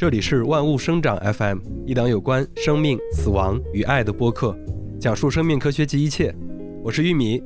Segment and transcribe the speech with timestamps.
[0.00, 4.58] 这里是万物生长 FM，一档有关生命、死亡与爱的播客，
[4.98, 6.34] 讲述生命科学及一切。
[6.82, 7.38] 我是玉米。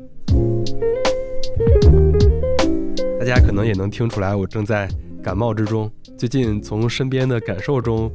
[3.19, 4.88] 大家可能也能听出来，我正在
[5.21, 5.90] 感冒之中。
[6.17, 8.08] 最近从身边的感受中，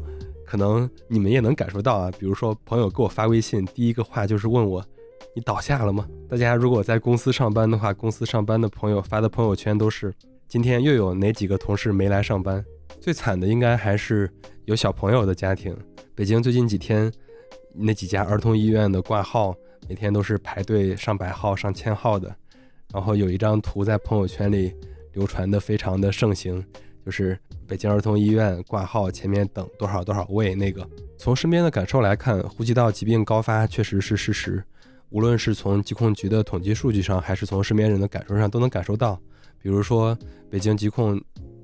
[0.46, 2.10] 可能你们也能感受到啊。
[2.18, 4.82] 比如说，朋友给我发微信，第一个话就是问我
[5.36, 10.14] ：“你倒下了吗？”大家如果在公司上班的话，公司上班的朋友发的朋友圈都是
[10.48, 12.64] ：“今天又有哪几个同事没来上班？”
[13.00, 14.32] 最惨的应该还是
[14.66, 15.76] 有小朋友的家庭。
[16.16, 17.12] 北京最近几天，
[17.74, 19.56] 那几家儿童医院的挂号，
[19.88, 22.36] 每天都是排队上百号、上千号的。
[22.94, 24.74] 然后有一张图在朋友圈里
[25.14, 26.64] 流传的非常的盛行，
[27.06, 30.86] 就是北京儿童医院挂号前面等多少多少位那个。
[31.18, 34.64] 从身边的感受来看，呼吸道疾病高发确实是事实。
[35.10, 39.20] 无论是从疾控局的统计数据上，还是从身边人的感受上，都能感受到。
[39.62, 40.18] 比如说，
[40.50, 41.20] 北京疾控。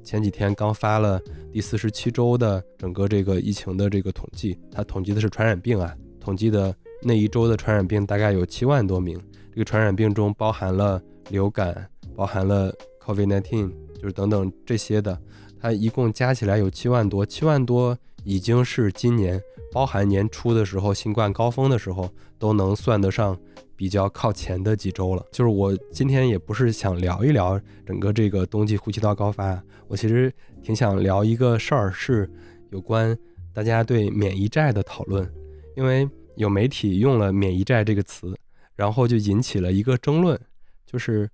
[0.05, 1.20] 前几天刚发了
[1.52, 9.20] 第四十七周的整个这个疫情的这个统计，它统计的是传染病啊，统计的那一周的传染病大概有七万多名。
[9.52, 12.71] 这个传染病中包含了流感，包含了
[13.04, 15.20] COVID-19，就是等等这些的，
[15.60, 23.35] 它一共加起来有七万多，七万多已经是今年包含年初的时候新冠高峰的时候都能算得上。
[23.76, 32.29] 比较靠前的几周了，就是我今天也不是想聊一聊整个这个冬季呼吸道高发，我其实挺想聊一个事儿，是
[32.71, 33.18] 有关
[33.53, 35.29] 大家对免疫债的讨论，
[35.76, 38.34] 因为有媒体用了免疫债这个词，
[38.76, 40.40] 然后就引起了一个争论，
[40.85, 41.29] 就是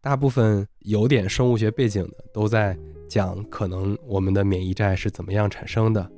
[0.00, 6.10] 大部分有点生物学背景的都在讲可能我们的免疫债是怎么样产生的，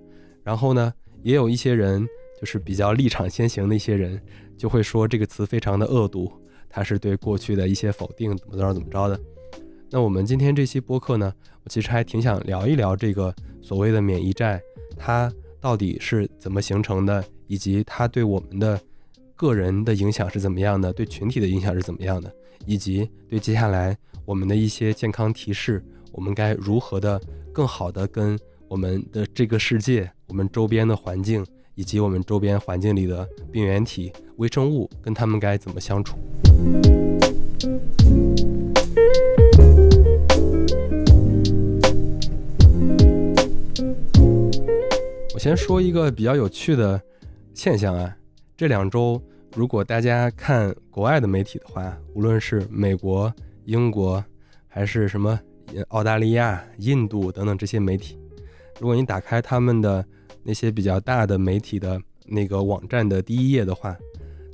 [0.42, 2.06] 然后呢，也有一些人
[2.40, 4.20] 就是比较立场先行的一些人。
[4.58, 6.30] 就会说这个词非常的恶毒，
[6.68, 9.18] 它是对过去的一些否定，怎么着怎么着的。
[9.90, 14.60] 那我们今天这期播客呢，我其实还挺想聊一聊这个所谓的免疫债，
[14.98, 18.78] 它到底是怎么形成的，以及它对我们的
[19.36, 22.30] 个人的影响是怎么样的，对群体的影响是怎么样的，
[22.66, 25.82] 以及对接下来我们的一些健康提示，
[26.12, 27.18] 我们该如何的
[27.52, 31.46] 更好的跟我们的这个世界，我们周边的环境。
[31.78, 36.18] 以及我们周边环境里的病原体、微生物，跟它们该怎么相处？
[45.32, 47.00] 我先说一个比较有趣的
[47.54, 48.16] 现象啊，
[48.56, 49.22] 这两周
[49.54, 53.32] 如果大家看国外的媒体的话，无论是美国、
[53.66, 54.24] 英国，
[54.66, 55.38] 还是什么
[55.90, 58.18] 澳大利亚、印度等等这些媒体，
[58.80, 60.04] 如果你打开他们的。
[60.42, 63.96] 那些比较大的媒体的那个网站的第一页的话，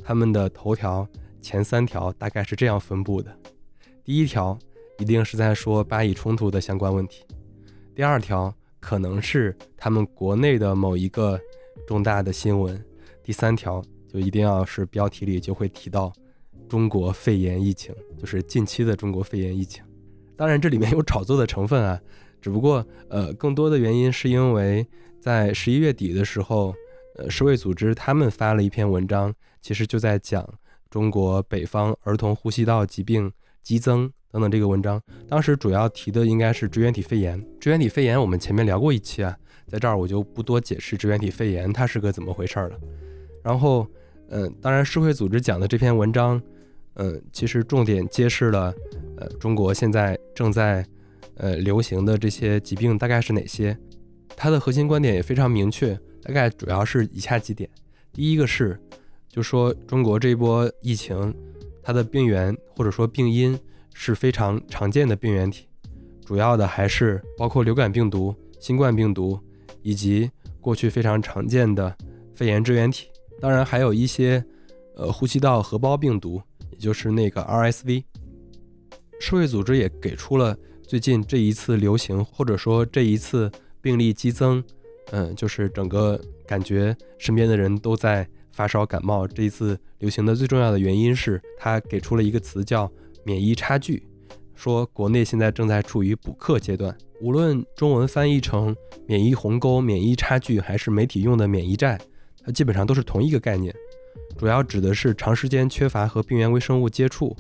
[0.03, 1.07] 他们的头条
[1.41, 3.37] 前三条大概是这样分布的：
[4.05, 4.59] 第一条
[4.99, 7.25] 一定是在说巴以冲突的相关问题；
[7.95, 11.41] 第二条可能是他们国内的某一个
[11.87, 12.77] 重大的新闻；
[13.23, 16.13] 第三条就一定要是标题里就会提到
[16.69, 19.85] 中国肺炎疫情，就是近期的中国肺炎疫情。
[20.37, 22.01] 当然这里面有炒作的成分啊，
[22.41, 24.87] 只不过呃更多的原因是因为。
[25.25, 26.75] 在十一月底的时候，
[27.17, 30.47] 呃，世卫组织他们发了一篇文章，其实就在讲
[30.91, 33.33] 中国北方儿童呼吸道疾病
[33.63, 34.51] 激增等等。
[34.51, 37.43] 这个文章当时主要提的应该是支原体肺炎。
[37.59, 39.35] 支原体肺炎我们前面聊过一期啊，
[39.67, 42.79] 在这儿我就不多解释支原体肺炎它是个怎么回事了。
[43.43, 43.87] 然后，
[44.29, 46.39] 嗯，当然世卫组织讲的这篇文章，
[46.97, 48.75] 嗯，其实重点揭示了，
[49.17, 50.85] 呃，中国现在正在，
[51.37, 53.75] 呃，流行的这些疾病大概是哪些。
[54.37, 57.69] 它的核心观点也非常明确，大概主要是以下几点：
[58.13, 58.79] 第一个是，
[59.29, 61.35] 就说中国这一波疫情，
[61.83, 63.59] 它的病原或者说病因
[63.95, 65.67] 是非常常见的病原体，
[66.25, 69.39] 主要的还是包括流感病毒、新冠病毒
[69.83, 70.31] 以及
[70.61, 71.97] 过去非常常见的
[72.35, 73.07] 肺炎支原体，
[73.41, 74.45] 当然还有一些
[74.97, 78.05] 呃呼吸道合胞病毒，也就是那个 RSV。
[79.21, 83.51] 世卫组织也给出了最近这一次流行或者说这一次。
[83.85, 84.65] 病例激增，
[85.11, 89.29] 嗯，就是整个感觉身边的人都在发烧感冒。
[89.29, 92.91] 这一次流行的最重要的原因是，他给出了一个词叫
[93.25, 94.03] “免疫差距”，
[94.57, 96.97] 说国内现在正在处于补课阶段。
[97.21, 98.75] 无论中文翻译成
[99.07, 102.01] “免疫鸿沟”“免疫差距”，还是媒体用的“免疫债”，
[102.43, 103.75] 它基本上都是同一个概念，
[104.39, 107.37] 主要指的是长时间缺乏和病原微生物接触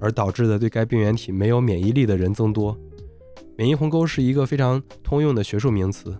[0.00, 2.78] 而导致的对该病原体没有免疫力的人增多。
[3.58, 6.16] 免疫鸿沟是一个非常通用的学术名词，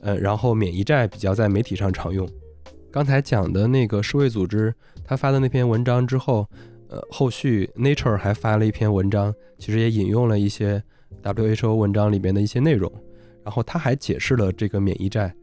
[0.00, 2.26] 呃，然后免疫债比较在媒体上常用。
[2.90, 4.74] 刚才讲的那个世卫组织
[5.04, 6.48] 他发的那篇文章之后，
[6.88, 10.82] 呃，后续 Nature 还发了一篇文章，其实也引用了一些
[11.22, 12.90] WHO 文章里边的一些内容。
[13.44, 15.34] 然后他还解释了这个免疫债，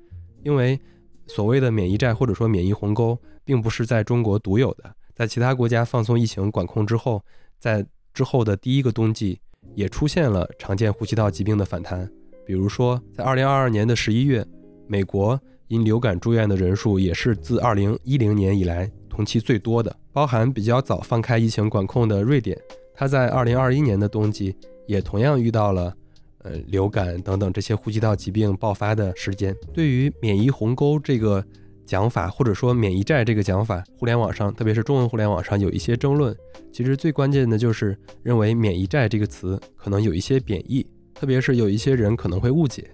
[0.42, 0.80] 因为
[1.28, 3.16] 所谓的免疫债或者说免疫鸿沟，
[3.46, 7.24] 并不是在中国独有的，在其他国家放松疫情管控之后，
[7.60, 7.86] 在
[8.16, 9.40] 之后的第一个冬季，
[9.76, 12.10] 也出现了常见呼吸道疾病的反弹。
[12.46, 14.46] 比如说，在二零二二年的十一月，
[14.88, 19.96] 美国因流感住院的人数也是自二零一零年以来同期最多的。
[20.12, 22.58] 包含比较早放开疫情管控的瑞典，
[22.94, 24.56] 它在二零二一年的冬季
[24.88, 25.96] 也同样遇到了
[26.40, 29.56] 呃流感等等这些呼吸道疾病爆发的时间。
[29.72, 31.46] 对于免疫鸿沟这个
[31.90, 36.36] 讲法，或者说免疫债这个讲法，互联网上，特别是中文互联网上有一些争论。
[36.72, 40.86] 其实最关键的就是认为免疫债这个词可能有一些贬义。
[41.16, 42.88] 特别是有一些人可能会误解，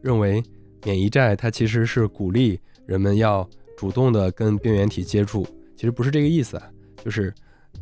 [0.00, 0.42] 认为
[0.82, 3.46] 免疫债它其实是鼓励人们要
[3.76, 5.46] 主动的跟病原体接触，
[5.76, 6.70] 其实不是这个意思啊，
[7.04, 7.30] 就是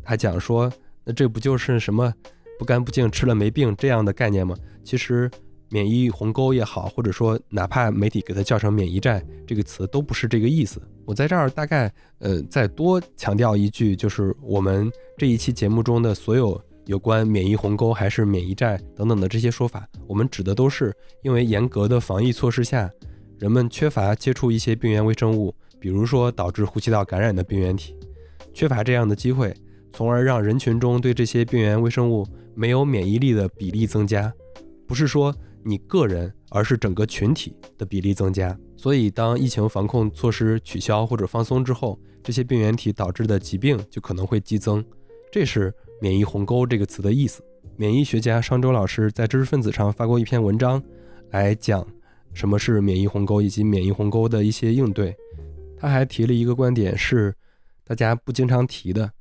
[0.03, 0.69] 他讲说，
[1.05, 2.13] 那这不就是什么
[2.59, 4.53] 不干不净吃了没病这样的概念吗？
[4.83, 5.31] 其实
[5.69, 10.81] 免疫鸿沟也好，或者说哪怕媒体给它叫成免疫债这个词，都不是这个意思。
[11.05, 16.61] 我在这儿大概呃再多强调一句，就是我们这一期节目中的所有。
[16.85, 22.89] 有关免疫鸿沟还是免疫债等等的这些说法，我们指的都是因为严格的防疫措施下，
[23.37, 27.93] 人们缺乏接触一些病原微生物，比如说导致呼吸道感染的病原体，
[28.53, 29.53] 缺乏这样的机会，
[29.91, 32.25] 从而让人群中对这些病原微生物
[32.55, 34.33] 没有免疫力的比例增加。
[34.87, 35.35] 不是说
[35.67, 38.57] 你个人，而是整个群体的比例增加。
[38.77, 44.83] 所以，当疫情防控措施取消或者放松之后，这些病原体导致的疾病就可能会激增。
[45.31, 45.73] 这是。
[45.99, 47.43] 免疫鸿沟这个词的意思，
[47.75, 50.79] 免疫学家商周老师在知识分子上发过一篇文章，
[51.31, 51.83] 来讲
[52.35, 55.15] 什么是免疫鸿沟以及免疫鸿沟的一些应对。
[55.75, 57.33] 他还提了一个观点，是
[57.83, 59.11] 大家不经常提的，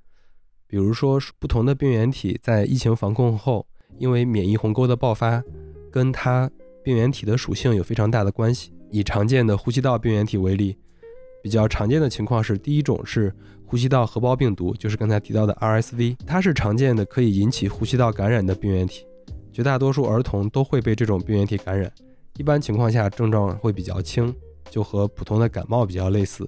[0.67, 3.67] 比如说不同的病原体在疫情防控后，
[3.97, 5.43] 因为免疫鸿沟的爆发，
[5.97, 6.51] 跟它
[6.85, 8.71] 病原体的属性有非常大的关系。
[8.91, 10.77] 以常见的呼吸道病原体为例，
[11.43, 13.33] 比较常见的情况是，第一种是。
[13.65, 19.07] 呼吸道合胞病毒就是刚才提到的 RSV，它是常见的可以引起呼吸道感染的病原体，
[19.51, 21.91] 绝大多数儿童都会被这种病原体感染。
[22.37, 24.33] 一般情况下症状会比较轻，
[24.69, 26.47] 就和普通的感冒比较类似。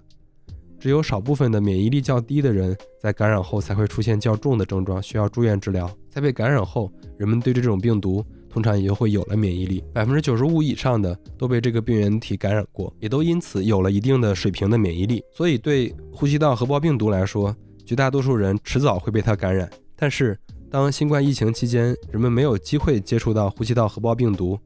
[0.79, 5.91] 只有少部分的免疫力较低的人在感染后才会出现较重的症状，需要住院治疗。
[6.11, 8.23] 在被感染后，人们对这种病毒。
[8.59, 15.23] 通常也就会有了免疫力，百分之九十五以上的都被这个病原体感染过，也都因此有了一定的水平的免疫力。
[15.33, 17.55] 所以对呼吸道合胞病毒来说，
[17.87, 19.71] 绝大多数人迟早会被它感染。
[19.95, 20.37] 但是
[20.73, 24.59] 当新冠疫情期间，人们没有机会接触到呼吸道合胞病毒，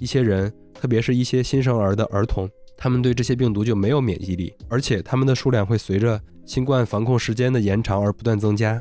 [0.00, 8.80] 一些人，特别是一些新生儿的儿童，他们对这些病毒就没有免疫力，而且他们的数量会随着新冠防控时间的延长而不断增加。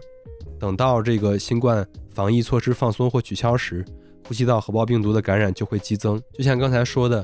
[0.60, 3.86] 等到这个新冠防疫措施放松或取消时，
[4.28, 7.24] 呼吸道合胞病毒的感染就会激增，就像刚才说的，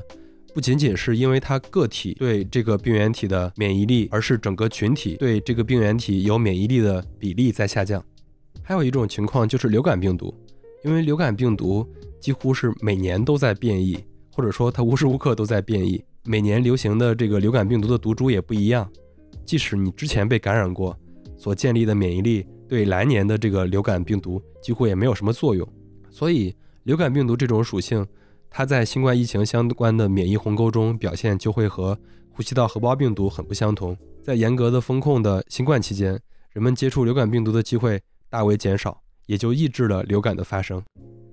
[0.54, 8.02] 不仅仅是因为它个体对这个病原体的免疫力，而是整个群体对这个病原体有免疫力的比例在下降。
[8.62, 10.32] 还有一种情况就是流感病毒，
[10.84, 11.84] 因为流感病毒
[12.20, 13.98] 几乎是每年都在变异，
[14.32, 18.88] 或者说它无时无刻都在变异，每年流行的这个流感病毒的毒株也不一样，
[19.44, 20.96] 即使你之前被感染过，
[21.36, 25.66] 所建立的免疫力对来年的这个流感病毒几乎也没有什么作用，
[26.08, 26.54] 所以。
[26.84, 28.04] 流感病毒这种属性，
[28.50, 31.96] 它在新冠疫情相关的免疫鸿沟中表现就会和
[32.30, 33.96] 呼吸道合胞病毒很不相同。
[34.20, 36.18] 在严格的风控的新冠期间，
[36.52, 40.82] 人们接触流感病毒的机会大为减少，也就抑制了流感的发生。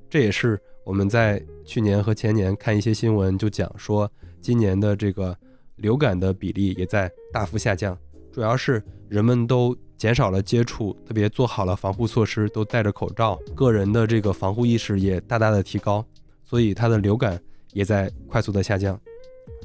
[0.07, 5.35] 这也是我们在去年和前年看一些新闻就讲说，今年的这个
[5.77, 7.97] 流感的比例也在大幅下降，
[8.31, 9.75] 主要是人们都。
[9.99, 16.03] 减少了接触，特别做好了防护措施，都戴着口罩，个人的这个防护意识也大大的提高，
[16.45, 17.37] 所以它的流感
[17.73, 18.97] 也在快速的下降。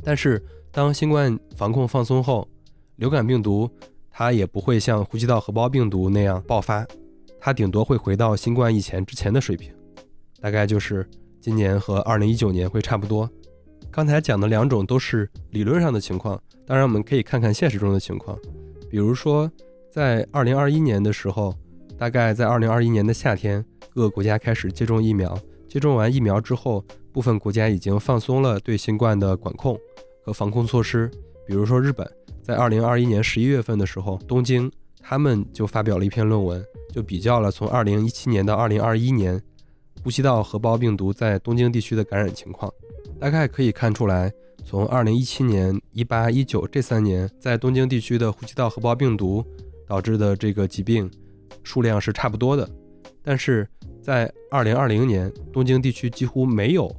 [0.02, 2.48] 但是当新冠防控放松后，
[2.96, 3.70] 流感病毒
[4.10, 6.84] 它也不会像呼吸道合胞病毒那样爆发，
[7.38, 9.72] 它顶多会回到新冠疫前之前的水平，
[10.40, 11.08] 大概就是
[11.40, 13.30] 今年和二零一九年会差不多。
[13.88, 18.36] 刚才讲的两种都是理论上的情况，当然我们可以看看现实中的情况，
[18.90, 19.48] 比如说。
[19.94, 21.54] 在二零二一年的时候，
[21.96, 25.38] 大概在二零二一年的夏天，各个国家开始接种疫苗。
[25.68, 29.78] 接种完疫苗之后，部分国家已经放松了对新冠的管控
[30.24, 31.08] 和防控措施。
[31.46, 32.04] 比如说日本，
[32.42, 34.68] 在二零二一年十一月份的时候，东京
[35.00, 36.60] 他们就发表了一篇论文，
[36.92, 39.40] 就比较了从二零一七年到二零二一年
[40.02, 42.68] 呼吸道合胞病毒在东京地区的感染情况。
[43.20, 44.32] 大概可以看出来，
[44.64, 49.46] 从二零一七年、一八、一九这三年，在东京地区的呼吸道合胞病毒。
[49.86, 51.10] 导致的这个疾病
[51.62, 52.68] 数量是差不多的，
[53.22, 53.68] 但是
[54.02, 56.94] 在二零二零年，东京地区几乎没有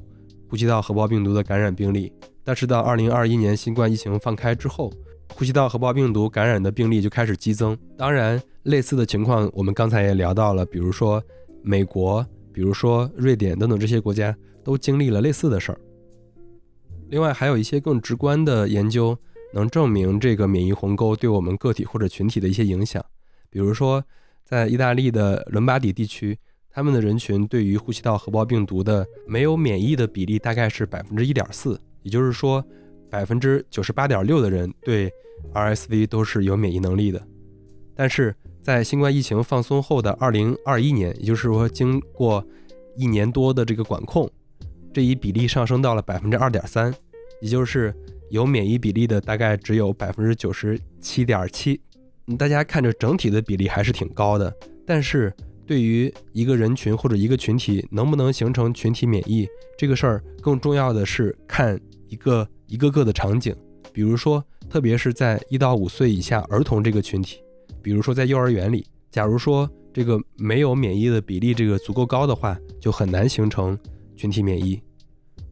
[0.48, 2.12] 呼吸道合胞病毒的感染病例，
[2.42, 4.92] 但是到二零二一年新冠疫情放开之后，
[5.34, 7.76] 呼吸道合胞病毒感染的病例就开始激增。
[7.96, 11.22] 当然，类似的情况我们刚才也聊到了，比如说
[11.62, 15.80] 美国，比如说瑞典等等这些国家都经历了类似的事儿。
[17.08, 19.16] 另外，还有一些更直观的研究
[19.56, 23.02] 能证明这个免疫鸿沟对我们个体或者群体的一些影响。
[23.48, 24.04] 比如说，
[24.44, 32.62] 在意大利的伦巴底地区，他们的人群对于呼吸道合胞病毒的没有免疫的比例大概是百分之一点四，也就是说，
[33.08, 35.10] 百分之九十八点六的人对
[35.54, 37.26] RSV 都是有免疫能力的。
[37.94, 42.46] 但是在新冠疫情放松后的二零二一年，也就是说经过
[42.94, 44.30] 一年多的这个管控，
[44.92, 46.94] 这一比例上升到了百分之二点三，
[47.40, 47.94] 也就是
[48.30, 51.80] 有免疫比例的大概只有百分之九十七点七。
[52.38, 54.52] 大家看着整体的比例还是挺高的，
[54.84, 55.32] 但是
[55.64, 59.46] 对于一个人群或者一个群体能不能形成群体免疫
[59.78, 63.54] 这个事儿，更重要的是看一个一个个的场景。
[63.92, 67.38] 比如说，特别是在一到五岁以下儿童这个群体，
[67.80, 73.78] 比如说在幼儿园里，假如说这个没有免疫的比例这个足够高的话，就很难形成
[74.16, 74.80] 群体免疫。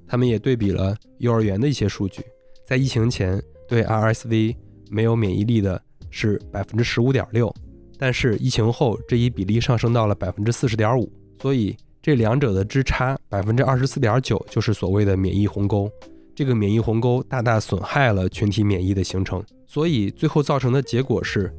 [0.07, 2.23] 他们也对比了幼儿园的一些数据，
[2.65, 4.57] 在疫情前对 RSV
[4.91, 5.81] 没有免疫力的。
[6.17, 7.53] 是百分之十五点六，
[7.99, 15.91] 但是疫情后这一比例上升到了百分之四十点五，所以这两者的之差百分之二十四点九就是所谓的免疫鸿沟。
[16.33, 21.53] 这个免疫鸿沟大大损害了群体免疫的形成，所以最后造成的结果是，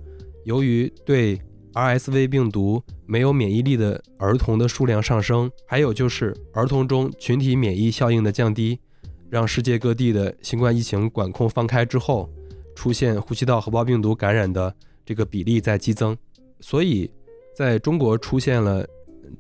[0.46, 1.38] 由于对
[1.74, 8.80] RSV 病毒没有免疫力的儿童的数量上升，还有就是儿童中群体免疫效应的降低，
[9.30, 12.30] 让世界各地的新冠疫情管控放开之后。
[12.78, 16.14] 出现呼吸道合胞病毒感染的这个比例在激增，
[16.60, 17.10] 所以
[17.56, 18.86] 在中国出现了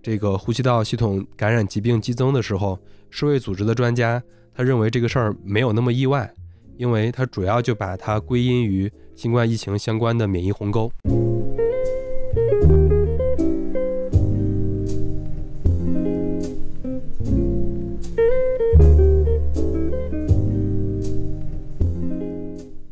[0.02, 4.24] 这个呼吸道系统感染疾病激增的时候，世卫组织的专家
[4.54, 6.34] 他认为这个事儿没有那么意外，
[6.78, 10.90] 因为他主要就把它归因于新冠疫情相关的免疫鸿沟。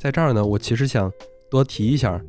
[0.04, 1.10] 在这儿呢，我其实想
[1.50, 2.22] 多提一下，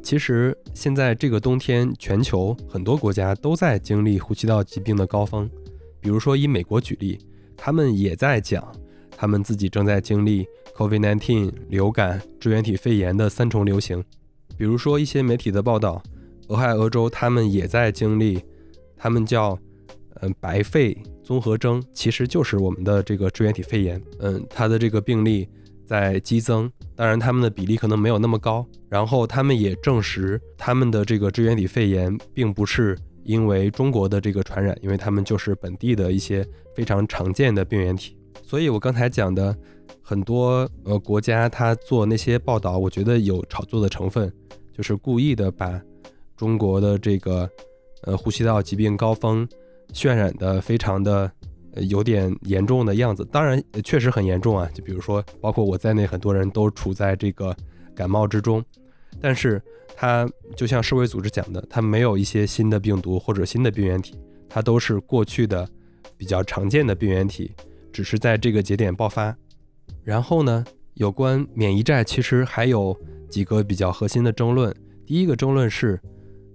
[0.00, 5.50] 其实现在这个冬天，全球很多国家都在经历呼吸道疾病的高峰。
[5.98, 7.18] 比如说以美国举例，
[7.56, 8.72] 他们也在讲，
[9.10, 10.46] 他们自己正在经历
[10.76, 14.00] COVID-19 流感、支原体肺炎的三重流行。
[14.56, 16.00] 比如说一些媒体的报道，
[16.46, 18.40] 俄亥俄州他们也在经历，
[18.96, 19.58] 他们叫
[20.20, 24.00] 嗯白肺综合征，其实就是我们的这个支原体肺炎。
[24.20, 25.48] 嗯，它的这个病例。
[25.88, 28.64] 在激增，当然他们的比例可能没有那么高。
[28.90, 38.18] 然后他们也证实，他们的这个支原体肺炎并不是因为中国的这个传染，因为他们就是本地的一些非常常见的病原体。
[38.46, 39.56] 所以我刚才讲的
[40.02, 44.30] 很多呃国家，他做那些报道，我觉得有炒作的成分，
[44.76, 45.80] 就是故意的把
[46.36, 47.48] 中国的这个
[48.02, 49.48] 呃呼吸道疾病高峰
[49.94, 51.32] 渲染的非常的。
[51.82, 54.68] 有点严重的样子，当然确实很严重啊。
[54.74, 57.56] 就比如说，包括我在内，很多人都处在这个
[57.94, 58.64] 感冒之中。
[59.20, 59.60] 但是
[59.96, 64.18] 它就像世卫组织讲的，它没有一些新的病毒或者新的病原体，
[64.48, 65.68] 它都是过去的
[66.16, 67.50] 比较常见的病原体，
[67.92, 69.36] 只是在这个节点爆发。
[70.04, 72.96] 然后呢，有关免疫债，其实还有
[73.28, 74.74] 几个比较核心的争论。
[75.06, 76.00] 第一个争论是，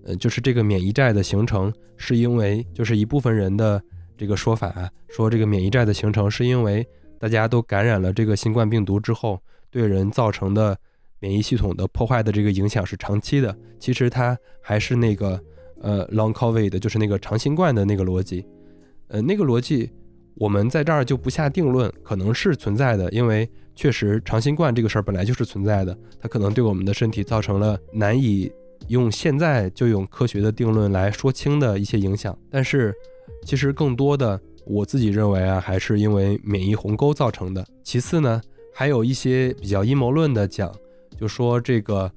[0.06, 3.82] 呃，就是这个免疫债的形成是因为就是一部分人的。
[4.24, 6.88] 这个说法啊说，这个免疫债的形成是因为
[7.20, 9.38] 大家都感染了这个新冠病毒之后，
[9.70, 10.77] 对人造成的
[11.20, 13.53] 免疫系统的破坏的这个影响是长期的。
[13.80, 15.38] 其实它还是那个
[15.82, 18.46] 呃 long covid，就是那个长新冠的那个逻辑。
[19.10, 19.92] 呃，那个逻辑
[20.36, 28.50] 我们在这儿就不下定论，可能是存在的，因为确实长新冠这个事儿本来就是存在的，它可能对我们的身体造成了难以
[28.88, 32.94] 用现在就用科学的定论来说清的一些影响，但是。
[33.45, 37.65] 其实更多的，我自己认为啊，还是因为免疫鸿沟造成的。
[37.83, 38.41] 其次呢，
[38.73, 40.73] 还有一些比较阴谋论的讲，
[41.19, 42.09] 就说这个，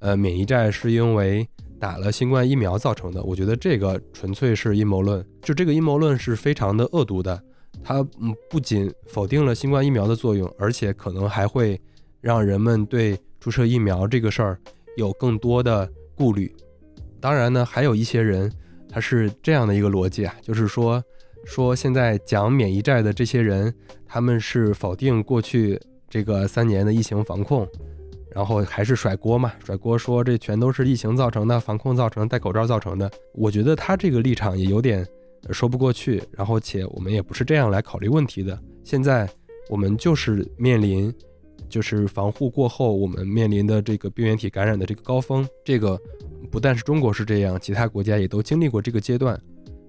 [0.00, 1.48] 呃，免疫债是因为
[1.78, 3.22] 打了新冠疫苗造成的。
[3.22, 7.40] 我觉得这个纯粹是阴谋论，就这个阴谋论是非常的恶毒的。
[7.82, 11.80] 它嗯，不仅否定了新冠疫苗的作用，而且可能还会
[12.20, 14.60] 让人们对注射疫苗这个事儿
[14.96, 16.54] 有更多的顾虑。
[17.20, 18.52] 当然呢，还有一些人。
[18.92, 21.02] 它是这样的一个逻辑啊，就是说，
[21.46, 23.74] 说现在讲免疫债的这些人，
[24.06, 25.80] 他们是否定过去
[26.10, 27.66] 这个三年的疫情防控，
[28.34, 29.50] 然后还是甩锅嘛？
[29.64, 33.10] 甩锅说这全都是疫情造成的，防控造成，戴口罩造成的。
[33.32, 35.06] 我觉得他这个立场也有点
[35.50, 36.22] 说不过去。
[36.32, 38.58] 然后且我们也不是这样来考虑问题的。
[38.84, 39.26] 现在
[39.70, 41.10] 我们就是面临，
[41.68, 45.48] 就是防护过后我们面临的这个病原体感染的这个高峰。
[45.64, 45.98] 这个
[46.52, 49.40] 不但是中国是这样，其他国家也都经历过这个阶段。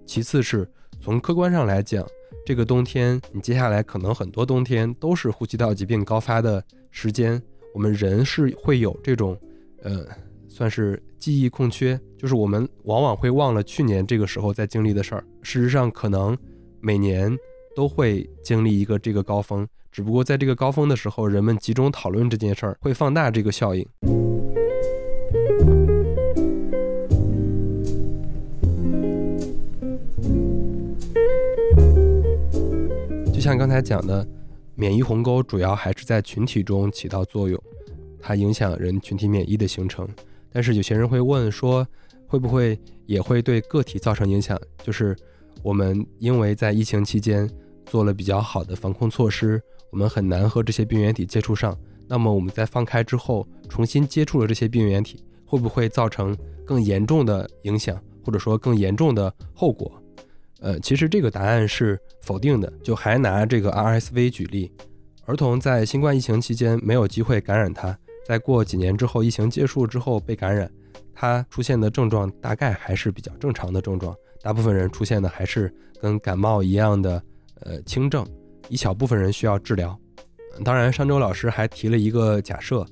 [0.05, 0.67] 其次是
[1.01, 2.03] 从客观上来讲，
[2.45, 7.39] 这个冬天你接下来可能很多冬天都是呼吸道疾病高发的时间，
[7.73, 9.37] 我们人是会有这种，
[9.83, 10.07] 呃，
[10.47, 15.23] 算是记忆空缺，就是我们往往会忘了去年这个时候在经历的事儿。
[15.41, 16.35] 事实上，可能
[16.79, 17.37] 每年。
[17.75, 23.83] 都会经历一个这个高峰，只不过在这个高峰的时候，人们集中讨论这件事儿，会放大这个效应。
[33.43, 34.25] 像刚才讲的，
[34.73, 37.61] 免疫鸿沟主要还是在群体中起到作用，
[38.21, 40.07] 它影响人群体免疫的形成。
[40.49, 41.85] 但是有些人会问说，
[42.25, 44.57] 会不会也会对个体造成影响？
[44.81, 45.13] 就是
[45.61, 47.49] 我们因为在疫情期间。
[47.85, 51.77] 做了比较好的防控措施，我们很难和这些病原体接触上。
[52.07, 56.35] 那么我们在放开之后，重新接触了这些病原体，会不会造成
[56.65, 60.01] 更严重的影响，或者说更严重的后果？
[60.63, 62.71] 呃，其实这个答案是否定的。
[62.81, 64.71] 就还拿这个 RSV 举例，
[65.25, 70.71] 儿童在新冠疫情期间没有机会感染它，在过几年之后，疫情结束之后被感染，
[71.13, 77.21] 它出现的症状大概还是比较正常的症状，大部分人出现的还是跟感冒一样的。
[77.65, 78.25] 呃，轻症，
[78.67, 79.97] 一小部分人需要治疗。
[80.65, 82.85] 当然，上周老师还提了一个假设，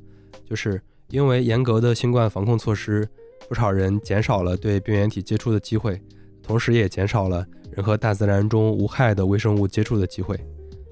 [0.45, 3.07] 就是因为严格的新冠防控措施，
[3.49, 6.01] 不少人减少了对病原体接触的机会，
[6.41, 10.39] 同时也减少了人和大自然中无害的微生物接触的机会。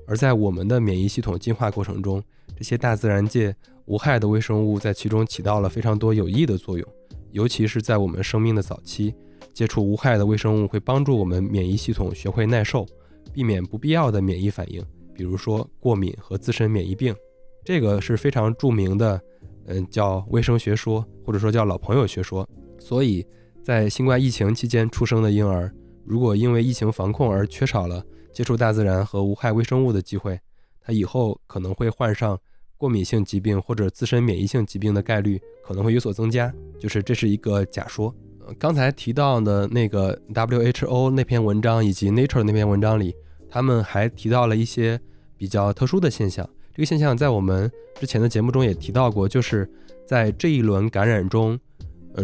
[0.08, 2.22] 而在我们的免疫系统进化过程中，
[2.56, 6.88] 这些大自然界无害的微生物在其中起到了非常多有益的作用，
[7.32, 9.14] 尤其是在我们生命的早期，
[9.54, 12.86] 接触无害的微生物会帮助我们免疫系统学会耐受。
[13.32, 17.16] 避免不必要的免疫反应，比如说过敏和自身免疫病，
[17.64, 19.22] 这个是非常著名的，
[19.68, 22.48] 嗯，叫卫生学说，或者说叫老朋友学说。
[22.80, 23.24] 所以
[23.64, 25.72] 在新冠疫情期间出生的婴儿，
[26.06, 30.40] 如果因为疫情防控而缺少了接触大自然和无害微生物的机会，
[30.82, 32.40] 他以后可能会患上
[32.78, 36.54] 过敏性疾病或者自身免疫性疾病的概率可能会有所增加。
[36.80, 38.14] 就是这是一个假说。
[38.58, 43.16] 刚才提到的那个 WHO 那篇文章以及 Nature 那篇文章里。
[43.52, 45.02] 他们还提到了一些
[45.36, 47.68] 比较特殊的现象，这个现象在我们
[48.00, 49.68] 之前的节目中也提到过，就是
[50.06, 51.60] 在这一轮感染中，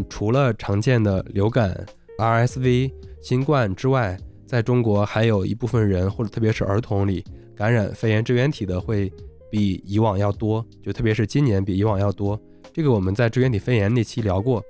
[0.10, 1.86] 除了常见的流感、
[2.18, 7.24] RSV、新冠之外，在中国还有一部分人或者特别是儿童里
[7.56, 9.12] 感染肺炎支原体的会
[9.50, 12.40] 比以往要多，就特别是今年比以往要多。
[12.74, 14.64] 这个我们在支原体肺炎那期聊过，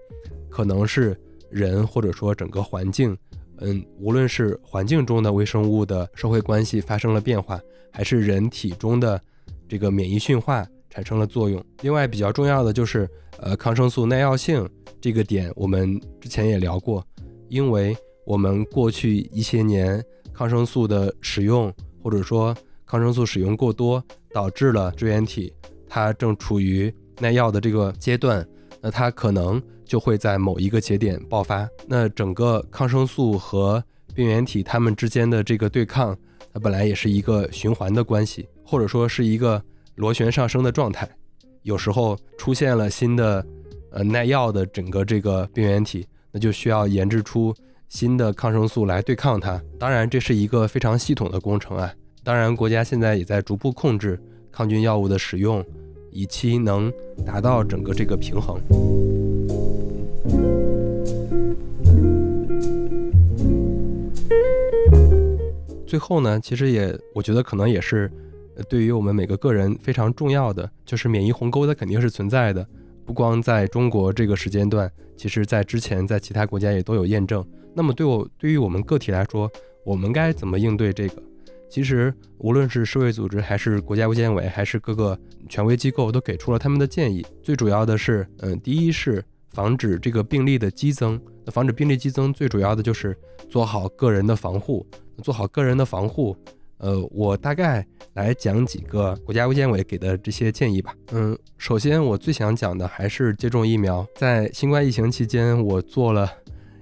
[0.50, 3.18] 可能是人或者说整个环境。
[3.60, 7.60] 嗯，无论是环境中的微生物的社会关系发生了变化，
[7.92, 9.20] 还是人体中的
[9.68, 11.64] 这个免疫驯化产生了作用。
[11.82, 14.68] 另外比较重要的就是，呃，抗生素耐药性
[15.00, 17.06] 这个点，我们之前也聊过。
[17.50, 17.96] 因为
[18.26, 25.54] 我们过去一些年抗生素的使用，或者说抗生素使用过多，导致了支原体
[25.88, 28.48] 它正处于耐药的这个阶段，
[28.82, 29.62] 那它可能。
[29.86, 31.70] 就会在某一个节点爆发。
[31.88, 33.82] 那整个抗生素和
[34.16, 36.18] 病原体它们之间的这个对抗，
[36.52, 39.62] 它本来也是一个循环的关系，或者说是一个
[39.94, 41.08] 螺旋上升的状态。
[41.66, 43.44] 有时候出现了新的
[43.90, 47.52] 呃耐药的整个这个病原体，那就需要研制出
[47.90, 49.60] 新的抗生素来对抗它。
[49.80, 51.92] 当然，这是一个非常系统的工程啊。
[52.24, 55.66] 当然，国家现在也在逐步控制抗菌药物的使用，
[56.12, 56.94] 以期能
[57.26, 58.62] 达到整个这个平衡。
[65.88, 68.12] 最后呢，其实也我觉得可能也是
[68.70, 72.68] 对于我们每个个人非常重要的，就是免疫鸿沟它肯定是存在的，
[73.06, 77.46] 不光在中国这个时间段，其实在之前在其他国家也都有验证。
[77.74, 79.52] 那么对我对于我们个体来说，
[79.84, 81.22] 我们该怎么应对这个？
[81.70, 87.26] 其实无论是世卫组织还是国家卫健委还是各个权威机构都给出了他们的建议。
[87.44, 89.24] 最主要的是，嗯，第一是。
[89.50, 94.86] 防止这个病例的激增，那防止病例激增最主要的就是做好个人的防护。
[95.24, 96.36] 做好个人的防护，
[96.78, 100.94] 呃，我大概来讲几个国家卫健委给的这些建议吧。
[101.12, 104.06] 嗯，首先我最想讲的还是接种疫苗。
[104.16, 106.30] 在新冠疫情期间，我做了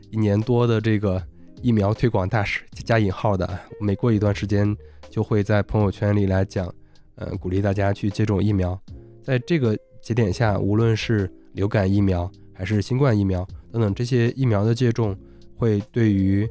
[0.09, 1.21] 一年多的这个
[1.61, 3.47] 疫苗推广大使（加引号的），
[3.79, 4.75] 每过一段时间
[5.09, 6.73] 就会在朋友圈里来讲，
[7.15, 8.79] 呃，鼓励大家去接种疫苗。
[9.21, 15.15] 在这个节点下，无论是流感疫苗，还是新冠疫苗等等这些疫苗的接种，
[15.55, 16.47] 会对于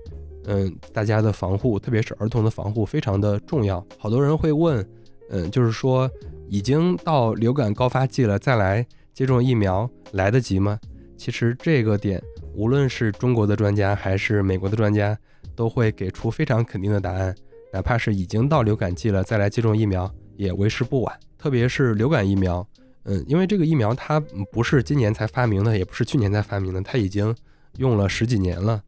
[0.46, 3.84] 嗯大家的防护，特别是儿童的防护非常的重要。
[3.98, 4.84] 好多人会问，
[5.30, 6.10] 嗯，就是说
[6.48, 10.78] 已经到流感高发季了，再来接种疫苗来得及吗？
[11.16, 12.20] 其实这个点，
[12.54, 15.16] 无论是中国的专家还是美国的专家，
[15.54, 17.34] 都会给出非常肯定的答案。
[17.72, 21.18] 哪怕是已经到流感季了，再来接种疫苗也为时不晚。
[21.38, 22.66] 特别是流感疫苗，
[23.04, 27.34] 嗯，因为这个疫苗它不是今年才发明的，也不是去年才发明的，它已经
[27.78, 28.82] 用了十几年了。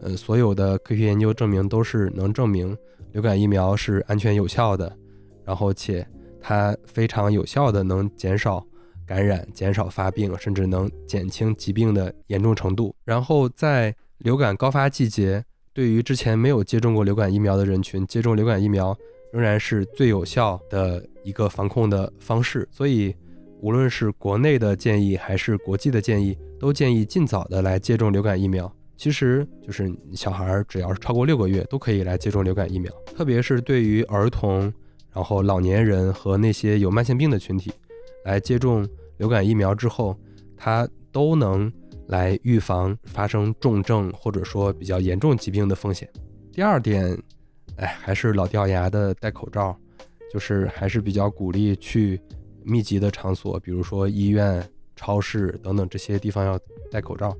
[0.00, 2.76] 呃，所有的科学研究证明都是能证明
[3.12, 4.94] 流感疫苗是安全有效的，
[5.44, 6.06] 然后且
[6.40, 8.64] 它非常有效的能减少
[9.06, 12.94] 感染、减少发病，甚至能减轻疾病的严重程度。
[13.04, 18.96] 然后在流感高发季节，对于之前没有接种过流感疫苗的人群，接种流感疫苗
[19.32, 22.68] 仍然是最有效的一个防控的方式。
[22.70, 23.14] 所以，
[23.60, 28.70] 无论是国内的建议还是国际的建议，都建议尽早的来接种流感疫苗。
[28.96, 34.72] 其实就是小孩只要是超过六个月都可以来接种流感疫苗，特别是对于儿童、
[35.12, 37.72] 然后老年人和那些有慢性病的群体，
[38.24, 40.16] 来接种流感疫苗之后，
[40.56, 41.70] 它都能
[42.06, 46.08] 来预防发生重症或者说比较严重疾病的风险。
[46.52, 47.20] 第二点，
[47.76, 49.76] 哎，还是老掉牙的戴口罩，
[50.32, 52.20] 就是还是比较鼓励去
[52.62, 56.58] 密集的场所，比如说医院、超市等等这些地方要
[56.90, 57.36] 戴口罩。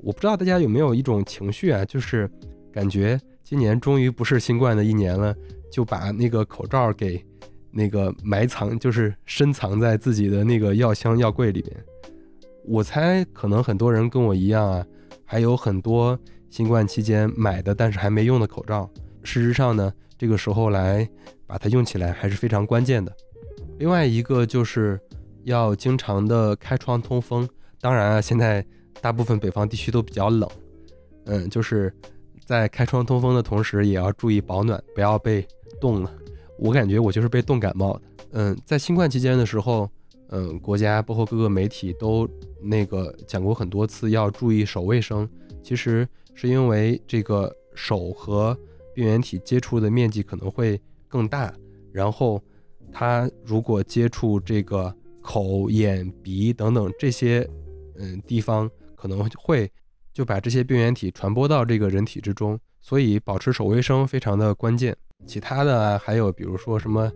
[0.00, 2.30] 我不知道大家有没有一种情绪啊，就是
[2.72, 5.34] 感觉今年终于不是新冠的一年了，
[5.72, 7.24] 就把那个口罩给
[7.70, 11.76] 那个埋藏，就是深藏在自己的那个药箱药柜里边。
[12.64, 14.86] 我猜可能很多人跟我一样啊，
[15.24, 18.88] 还有很多新冠期间买的但是还没用的口罩。
[19.24, 21.08] 事实上呢，这个时候来
[21.46, 23.12] 把它用起来还是非常关键的。
[23.78, 25.00] 另外一个就是
[25.42, 27.48] 要经常的开窗通风。
[27.80, 28.64] 当然啊，现在。
[29.00, 30.48] 大部分北方地区都比较冷，
[31.26, 31.92] 嗯，就是
[32.44, 35.46] 在开窗通风的同时，也要注意保暖，不要被
[35.80, 36.12] 冻了。
[36.58, 38.02] 我感觉我就是被冻感冒的。
[38.32, 39.88] 嗯，在新冠期间的时候，
[40.30, 42.28] 嗯，国家包括各个媒体都
[42.60, 45.28] 那个讲过很多次要注意手卫生。
[45.62, 48.56] 其实是因为这个手和
[48.94, 51.54] 病原体接触的面积可能会更大，
[51.92, 52.42] 然后
[52.92, 57.48] 它如果接触这个口、眼、鼻等等这些
[57.96, 58.68] 嗯地方。
[58.98, 59.70] 可能会
[60.12, 64.96] 就把这些病原体传播到这个人体之中，所以保持手卫生非常的关键。
[65.24, 67.10] 其他的还有比如说什么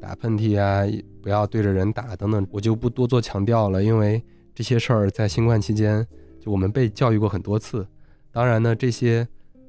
[0.00, 0.84] 打喷嚏啊，
[1.22, 4.20] 不要对着人打等等，我就不多做强调了，因为
[4.52, 6.04] 这些事儿在新冠期间
[6.40, 7.86] 就我们被教育过很多次。
[8.32, 9.26] 当然呢，这些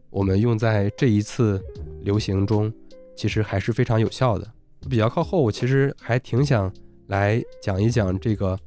[0.10, 1.63] 我们用在这一次
[2.01, 2.73] 流行中，
[3.15, 4.51] 其实还是非常有效的。
[4.89, 6.71] 比较靠后，我其实还挺想
[7.08, 8.58] 来讲一讲这个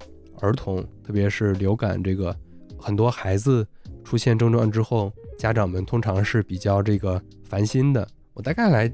[0.40, 2.36] 儿童，特别是流感这个。
[2.82, 3.64] 很多孩子
[4.02, 8.06] 出现症状之后，家长们通常是比较这个烦心的。
[8.34, 8.92] 我大概来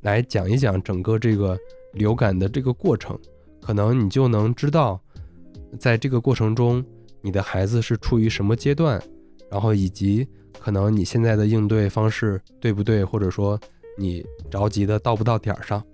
[0.00, 1.58] 来讲一讲整个这个
[1.92, 3.18] 流感的这个过程，
[3.60, 4.98] 可能你就能知道，
[5.78, 6.82] 在这个过程中，
[7.20, 9.00] 你的孩子是处于什么阶段，
[9.50, 10.26] 然后以及
[10.58, 13.60] 可能你现在的应对方式对不对，或者说
[13.98, 15.84] 你着急的到不到点儿上。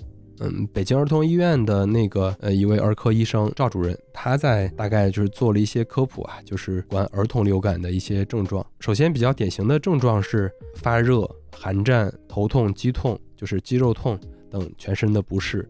[0.44, 8.66] 嗯，北京儿童医院的那个呃一位儿科医生赵主任，他在大概就是做了一些科普啊，就是关儿童流感的一些症状。
[8.80, 11.24] 首先比较典型的症状是发热、
[11.56, 14.18] 寒战、头痛、肌痛，就是肌肉痛
[14.50, 15.68] 等全身的不适。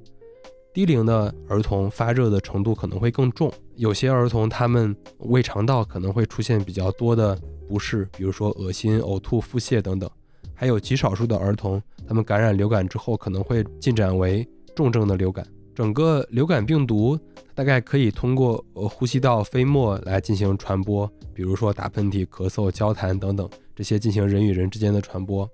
[0.72, 10.10] 低龄的儿童发热的程度可能会更重，有些儿童他们胃肠道可能会出现比较多的不适，比如说恶心、呕吐、腹泻等等。
[10.54, 14.48] 还有极少数的儿童，他们感染流感之后可能会进展为。
[14.74, 17.18] 重症的流感，整个流感病毒
[17.54, 25.48] 大概可以通过呃呼吸道飞沫来进行传播，比如说打喷嚏、咳嗽、交谈等等这些进行人与人之间的传播。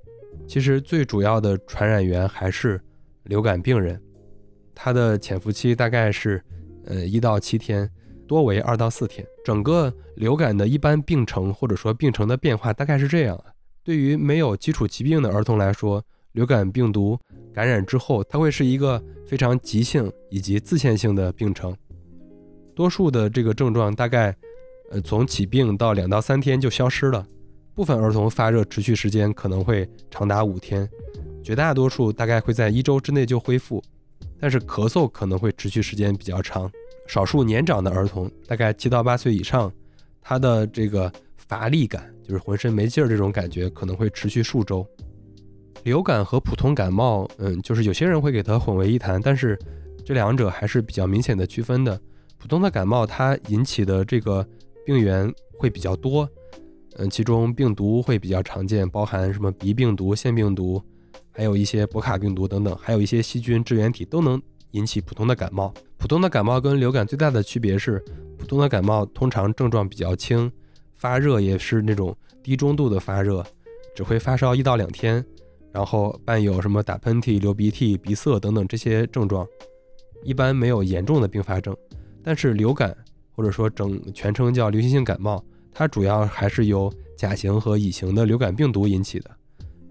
[0.47, 2.81] 其实最主要的传染源还是
[3.25, 4.01] 流感病人，
[4.75, 6.43] 它的潜伏期大概是
[6.87, 7.91] 呃一到七天，
[8.27, 9.27] 多为二到四天。
[9.45, 13.47] 整个流感的一般病程或者说病程的变化大概是这样啊。
[13.83, 16.05] 对于没有基础疾病的儿童来说，
[16.39, 17.19] 流感病毒。
[17.53, 21.77] 感染之后，它会是一个非常急性以及自限性的病程。
[22.77, 24.33] 多数的这个症状大概，
[24.93, 27.27] 呃，从起病到两到三天就消失了。
[27.75, 30.89] 部分儿童发热持续时间可能会长达五天，
[31.43, 33.83] 绝大多数大概会在一周之内就恢复。
[34.39, 36.71] 但是咳嗽可能会持续时间比较长。
[37.09, 39.73] 少数年长的儿童，大概七到八岁以上，
[40.23, 44.87] 他的这个乏力感，就是浑身没劲儿这种感觉，可能会持续数周。
[45.85, 49.59] 流感和普通感冒，嗯，就是有些人会给它混为一谈，但是
[50.05, 51.99] 这两者还是比较明显的区分的。
[52.37, 54.47] 普通的感冒它引起的这个
[54.85, 56.29] 病原会比较多，
[56.97, 60.83] 嗯，其中病毒会比较常见，包含什么鼻病毒、腺病毒，
[61.31, 64.41] 还有一些博卡病毒等等，还有一些细菌、支原体都能
[64.73, 65.73] 引起普通的感冒。
[65.97, 68.03] 普通的感冒跟流感最大的区别是，
[68.37, 70.51] 普通的感冒通常症状比较轻，
[70.95, 73.45] 发热也是那种低中度的发热，
[73.97, 75.25] 只会发烧一到两天，
[75.79, 79.47] 然后伴有什么打喷嚏、流鼻涕、鼻塞等等这些症状，
[80.25, 81.77] 一般没有严重的并发症。
[82.21, 82.97] 但是流感
[83.31, 85.41] 或者说整全称叫流行性感冒，
[85.73, 89.31] 它主要还是由甲型和乙型的流感病毒引起的，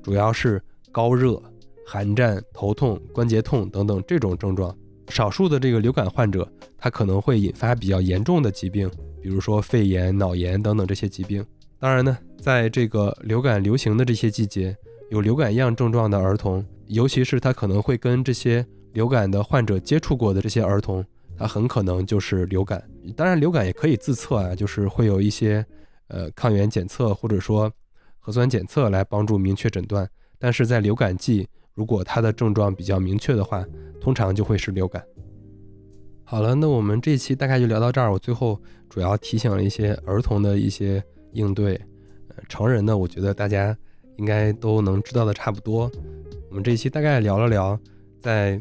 [0.03, 1.41] 主要是高热、
[1.85, 4.77] 寒战、头痛、关节痛等等这种症状。
[5.07, 6.45] 少数的这个流感患者，
[6.77, 11.41] 他可能会引发比较严重的疾病，比如说肺炎、脑炎等等这些疾病。
[11.79, 14.75] 当然呢，在这个流感流行的这些季节，
[15.09, 21.03] 有流感样症状的儿童，尤其是他可能会跟这些流感的患者接触过的这些儿童，
[21.37, 22.83] 他很可能就是流感。
[23.15, 25.65] 当然，流感也可以自测啊，就是会有一些
[26.09, 27.71] 呃抗原检测或者说
[28.19, 30.09] 核酸检测来帮助明确诊断。
[30.37, 33.65] 但是在流感季，如果他的症状比较明确的话，
[34.01, 35.01] 通常就会是流感。
[36.25, 38.11] 好了，那我们这一期大概就聊到这儿。
[38.11, 41.75] 我最后主要提醒了一些儿童的一些应对，
[42.27, 43.75] 呃，成人呢，我觉得大家
[44.17, 45.89] 应该都能知道的差不多。
[46.49, 47.79] 我们这一期大概聊了聊，
[48.19, 48.59] 在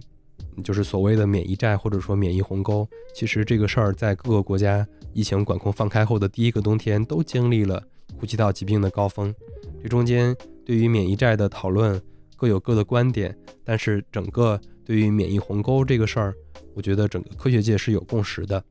[0.62, 7.82] 就是所谓的免疫债或者说免疫鸿沟，其实这个事儿在各个国家疫情管控放开后的第一个冬天都经历了
[8.18, 9.34] 呼吸道疾病的高峰。
[9.82, 12.00] 这中间对于免疫债的讨论。
[12.38, 16.34] 各有各的观点，但是整个对于免疫鸿沟这个事儿，
[16.74, 18.62] 我觉得整个科学界是有共识的。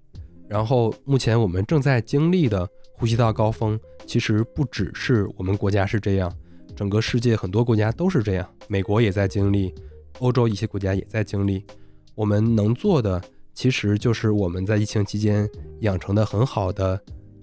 [0.48, 6.32] 然后目前我们正在经历的呼吸道高峰，其实不只是我们国家是这样，
[6.76, 9.74] 整个世界很多国家都是这样，美国也在经历，
[10.20, 11.64] 欧洲一些国家也在经历。
[12.14, 13.22] 我们能做的，
[13.54, 15.50] 其实就是我们在疫情期间
[15.82, 17.02] 养成的很好的。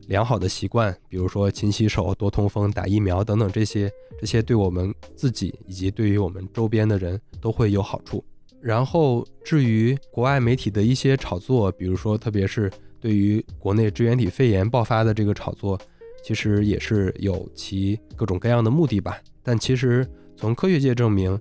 [0.09, 3.91] 良好的习惯，比如说勤洗手、多通风、打疫苗等等，这些
[4.21, 8.23] 这些对我们自己以及对于我们周边的人都会有好处。
[8.61, 15.81] 然后，至于国外媒体的一些炒作，比如说特别是对于国内支原体肺炎爆发的这个炒作，
[16.23, 19.19] 其实也是有其各种各样的目的吧。
[19.43, 20.07] 但其实
[20.37, 21.39] 从科学界证明，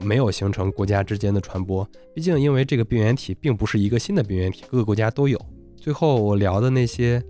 [0.00, 1.88] 没有形成国家之间的传播。
[2.14, 5.40] 毕竟，因为这个病原体并不是一个新的病原体，各个国家都有。
[5.76, 7.22] 最后我聊的那些。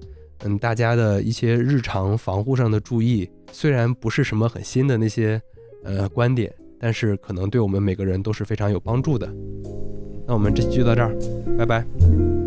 [0.44, 5.42] 嗯，大家的一些日常防护上的注意，虽然不是什么很新的那些
[5.82, 9.28] 呃观点，但是可能对我们每个人都是非常有帮助的。
[10.28, 11.12] 那我们这期就到这儿，
[11.58, 12.37] 拜拜。